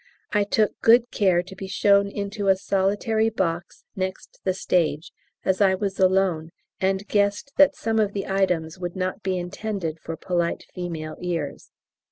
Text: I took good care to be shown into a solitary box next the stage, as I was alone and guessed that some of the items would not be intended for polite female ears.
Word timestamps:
I 0.33 0.45
took 0.45 0.81
good 0.81 1.11
care 1.11 1.43
to 1.43 1.55
be 1.55 1.67
shown 1.67 2.09
into 2.09 2.47
a 2.47 2.55
solitary 2.55 3.29
box 3.29 3.83
next 3.95 4.39
the 4.43 4.55
stage, 4.55 5.11
as 5.45 5.61
I 5.61 5.75
was 5.75 5.99
alone 5.99 6.49
and 6.79 7.07
guessed 7.07 7.51
that 7.57 7.75
some 7.75 7.99
of 7.99 8.13
the 8.13 8.25
items 8.25 8.79
would 8.79 8.95
not 8.95 9.21
be 9.21 9.37
intended 9.37 9.99
for 9.99 10.17
polite 10.17 10.65
female 10.73 11.17
ears. 11.21 11.69